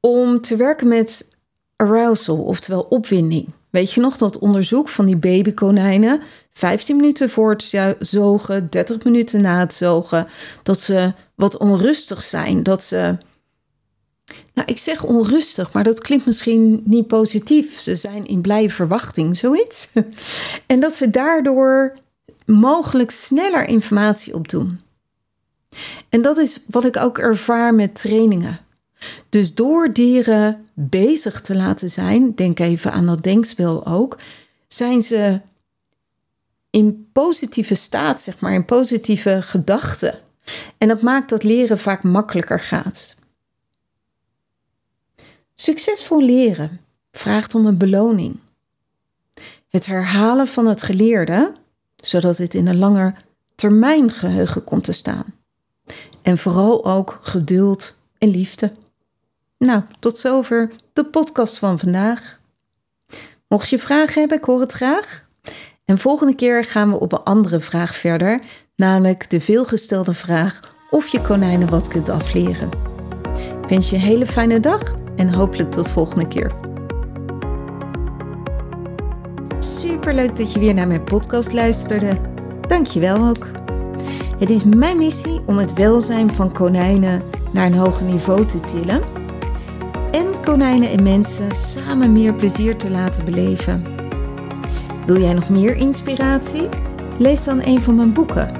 Om 0.00 0.40
te 0.40 0.56
werken 0.56 0.88
met 0.88 1.36
arousal, 1.76 2.38
oftewel 2.38 2.82
opwinding. 2.82 3.52
Weet 3.70 3.92
je 3.92 4.00
nog 4.00 4.16
dat 4.16 4.38
onderzoek 4.38 4.88
van 4.88 5.06
die 5.06 5.16
babykonijnen? 5.16 6.22
15 6.52 6.96
minuten 6.96 7.30
voor 7.30 7.50
het 7.50 7.96
zogen, 7.98 8.70
30 8.70 9.04
minuten 9.04 9.40
na 9.40 9.60
het 9.60 9.74
zogen. 9.74 10.26
Dat 10.62 10.80
ze 10.80 11.12
wat 11.34 11.56
onrustig 11.56 12.22
zijn. 12.22 12.62
Dat 12.62 12.82
ze. 12.82 13.16
Nou, 14.54 14.68
ik 14.68 14.78
zeg 14.78 15.04
onrustig, 15.04 15.72
maar 15.72 15.84
dat 15.84 16.00
klinkt 16.00 16.26
misschien 16.26 16.80
niet 16.84 17.06
positief. 17.06 17.78
Ze 17.78 17.96
zijn 17.96 18.26
in 18.26 18.40
blije 18.40 18.70
verwachting, 18.70 19.36
zoiets. 19.36 19.88
En 20.66 20.80
dat 20.80 20.96
ze 20.96 21.10
daardoor 21.10 21.94
mogelijk 22.46 23.10
sneller 23.10 23.68
informatie 23.68 24.34
opdoen. 24.34 24.80
En 26.08 26.22
dat 26.22 26.36
is 26.36 26.60
wat 26.66 26.84
ik 26.84 26.96
ook 26.96 27.18
ervaar 27.18 27.74
met 27.74 27.94
trainingen. 27.94 28.60
Dus 29.28 29.54
door 29.54 29.92
dieren 29.92 30.66
bezig 30.74 31.40
te 31.40 31.54
laten 31.54 31.90
zijn, 31.90 32.34
denk 32.34 32.58
even 32.58 32.92
aan 32.92 33.06
dat 33.06 33.22
denkspel 33.22 33.86
ook, 33.86 34.18
zijn 34.68 35.02
ze 35.02 35.40
in 36.70 37.08
positieve 37.12 37.74
staat, 37.74 38.22
zeg 38.22 38.40
maar, 38.40 38.52
in 38.52 38.64
positieve 38.64 39.42
gedachten. 39.42 40.18
En 40.78 40.88
dat 40.88 41.02
maakt 41.02 41.30
dat 41.30 41.42
leren 41.42 41.78
vaak 41.78 42.02
makkelijker 42.02 42.60
gaat. 42.60 43.15
Succesvol 45.58 46.22
leren 46.22 46.80
vraagt 47.10 47.54
om 47.54 47.66
een 47.66 47.78
beloning. 47.78 48.38
Het 49.68 49.86
herhalen 49.86 50.46
van 50.46 50.66
het 50.66 50.82
geleerde, 50.82 51.52
zodat 51.96 52.38
het 52.38 52.54
in 52.54 52.66
een 52.66 52.78
langer 52.78 53.24
termijn 53.54 54.10
geheugen 54.10 54.64
komt 54.64 54.84
te 54.84 54.92
staan. 54.92 55.24
En 56.22 56.38
vooral 56.38 56.84
ook 56.84 57.18
geduld 57.22 57.96
en 58.18 58.28
liefde. 58.28 58.72
Nou, 59.58 59.82
tot 59.98 60.18
zover 60.18 60.70
de 60.92 61.04
podcast 61.04 61.58
van 61.58 61.78
vandaag. 61.78 62.40
Mocht 63.48 63.68
je 63.68 63.78
vragen 63.78 64.20
hebben, 64.20 64.38
ik 64.38 64.44
hoor 64.44 64.60
het 64.60 64.72
graag. 64.72 65.28
En 65.84 65.98
volgende 65.98 66.34
keer 66.34 66.64
gaan 66.64 66.90
we 66.90 67.00
op 67.00 67.12
een 67.12 67.22
andere 67.22 67.60
vraag 67.60 67.96
verder, 67.96 68.40
namelijk 68.74 69.30
de 69.30 69.40
veelgestelde 69.40 70.14
vraag 70.14 70.74
of 70.90 71.08
je 71.08 71.20
konijnen 71.20 71.70
wat 71.70 71.88
kunt 71.88 72.08
afleren. 72.08 72.70
Ik 73.62 73.68
wens 73.68 73.90
je 73.90 73.96
een 73.96 74.02
hele 74.02 74.26
fijne 74.26 74.60
dag 74.60 75.04
en 75.16 75.34
hopelijk 75.34 75.70
tot 75.70 75.90
volgende 75.90 76.28
keer. 76.28 76.52
Super 79.58 80.14
leuk 80.14 80.36
dat 80.36 80.52
je 80.52 80.58
weer 80.58 80.74
naar 80.74 80.88
mijn 80.88 81.04
podcast 81.04 81.52
luisterde. 81.52 82.16
Dank 82.68 82.86
je 82.86 83.00
wel 83.00 83.28
ook. 83.28 83.46
Het 84.38 84.50
is 84.50 84.64
mijn 84.64 84.96
missie 84.96 85.40
om 85.46 85.56
het 85.56 85.72
welzijn 85.72 86.32
van 86.32 86.52
konijnen 86.52 87.22
naar 87.52 87.66
een 87.66 87.74
hoger 87.74 88.06
niveau 88.06 88.46
te 88.46 88.60
tillen 88.60 89.02
en 90.10 90.26
konijnen 90.44 90.90
en 90.90 91.02
mensen 91.02 91.54
samen 91.54 92.12
meer 92.12 92.34
plezier 92.34 92.76
te 92.76 92.90
laten 92.90 93.24
beleven. 93.24 93.84
Wil 95.06 95.20
jij 95.20 95.32
nog 95.32 95.48
meer 95.48 95.76
inspiratie? 95.76 96.68
Lees 97.18 97.44
dan 97.44 97.60
een 97.64 97.82
van 97.82 97.94
mijn 97.94 98.12
boeken. 98.12 98.50